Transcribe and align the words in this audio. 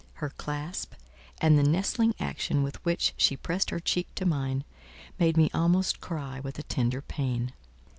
Her 0.13 0.31
clasp, 0.31 0.95
and 1.41 1.59
the 1.59 1.63
nestling 1.63 2.15
action 2.19 2.63
with 2.63 2.83
which 2.83 3.13
she 3.17 3.37
pressed 3.37 3.69
her 3.69 3.79
cheek 3.79 4.07
to 4.15 4.25
mine, 4.25 4.63
made 5.19 5.37
me 5.37 5.51
almost 5.53 6.01
cry 6.01 6.39
with 6.39 6.57
a 6.57 6.63
tender 6.63 7.03
pain. 7.03 7.53